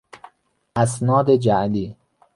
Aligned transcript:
اسناد 0.75 1.31
جعلی 1.31 1.95